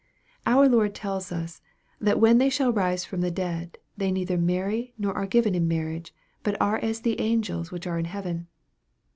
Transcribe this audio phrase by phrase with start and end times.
[0.47, 1.61] Our Lord tells us,
[1.99, 5.67] that" when they shall rise from the dead, they neither marry, nor are given in
[5.67, 8.47] marriage; but are as the angels which are in heaven."